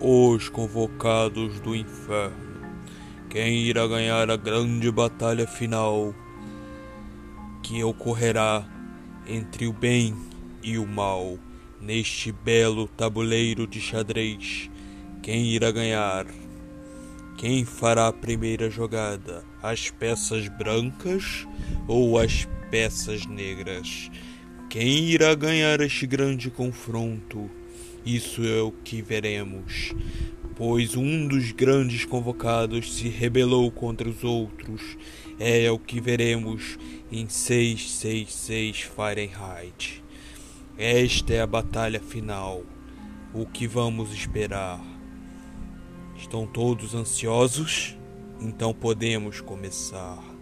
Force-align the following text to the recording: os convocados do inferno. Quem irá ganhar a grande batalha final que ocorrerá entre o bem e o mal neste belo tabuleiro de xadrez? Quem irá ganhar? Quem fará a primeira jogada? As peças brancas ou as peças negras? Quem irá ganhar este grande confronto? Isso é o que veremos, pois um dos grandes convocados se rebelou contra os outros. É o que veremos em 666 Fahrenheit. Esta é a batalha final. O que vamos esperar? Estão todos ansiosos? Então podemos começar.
os 0.00 0.48
convocados 0.48 1.60
do 1.60 1.76
inferno. 1.76 2.50
Quem 3.28 3.64
irá 3.64 3.86
ganhar 3.86 4.30
a 4.30 4.36
grande 4.36 4.90
batalha 4.90 5.46
final 5.46 6.14
que 7.62 7.84
ocorrerá 7.84 8.66
entre 9.26 9.66
o 9.66 9.72
bem 9.72 10.16
e 10.62 10.78
o 10.78 10.86
mal 10.86 11.38
neste 11.80 12.32
belo 12.32 12.88
tabuleiro 12.88 13.66
de 13.66 13.78
xadrez? 13.78 14.70
Quem 15.22 15.52
irá 15.52 15.70
ganhar? 15.70 16.26
Quem 17.36 17.64
fará 17.66 18.08
a 18.08 18.12
primeira 18.12 18.70
jogada? 18.70 19.44
As 19.62 19.90
peças 19.90 20.48
brancas 20.48 21.46
ou 21.86 22.18
as 22.18 22.48
peças 22.70 23.26
negras? 23.26 24.10
Quem 24.70 25.10
irá 25.10 25.34
ganhar 25.34 25.80
este 25.80 26.06
grande 26.06 26.50
confronto? 26.50 27.50
Isso 28.04 28.42
é 28.44 28.62
o 28.62 28.72
que 28.72 29.02
veremos, 29.02 29.94
pois 30.56 30.96
um 30.96 31.28
dos 31.28 31.52
grandes 31.52 32.04
convocados 32.04 32.94
se 32.94 33.08
rebelou 33.08 33.70
contra 33.70 34.08
os 34.08 34.24
outros. 34.24 34.96
É 35.38 35.70
o 35.70 35.78
que 35.78 36.00
veremos 36.00 36.78
em 37.10 37.28
666 37.28 38.82
Fahrenheit. 38.82 40.02
Esta 40.78 41.34
é 41.34 41.40
a 41.40 41.46
batalha 41.46 42.00
final. 42.00 42.62
O 43.34 43.44
que 43.44 43.66
vamos 43.66 44.12
esperar? 44.12 44.80
Estão 46.16 46.46
todos 46.46 46.94
ansiosos? 46.94 47.96
Então 48.40 48.72
podemos 48.72 49.40
começar. 49.40 50.39